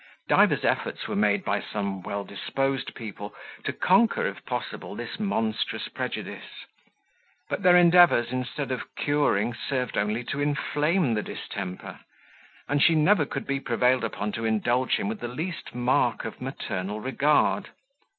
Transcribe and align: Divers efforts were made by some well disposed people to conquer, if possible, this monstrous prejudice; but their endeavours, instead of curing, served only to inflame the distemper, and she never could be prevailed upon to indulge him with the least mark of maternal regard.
Divers 0.27 0.65
efforts 0.65 1.07
were 1.07 1.15
made 1.15 1.45
by 1.45 1.61
some 1.61 2.01
well 2.01 2.23
disposed 2.23 2.95
people 2.95 3.35
to 3.65 3.71
conquer, 3.71 4.25
if 4.25 4.43
possible, 4.47 4.95
this 4.95 5.19
monstrous 5.19 5.89
prejudice; 5.89 6.65
but 7.51 7.61
their 7.61 7.77
endeavours, 7.77 8.31
instead 8.31 8.71
of 8.71 8.95
curing, 8.95 9.53
served 9.53 9.95
only 9.99 10.23
to 10.23 10.41
inflame 10.41 11.13
the 11.13 11.21
distemper, 11.21 11.99
and 12.67 12.81
she 12.81 12.95
never 12.95 13.27
could 13.27 13.45
be 13.45 13.59
prevailed 13.59 14.03
upon 14.03 14.31
to 14.31 14.43
indulge 14.43 14.95
him 14.95 15.07
with 15.07 15.19
the 15.19 15.27
least 15.27 15.75
mark 15.75 16.25
of 16.25 16.41
maternal 16.41 16.99
regard. 16.99 17.69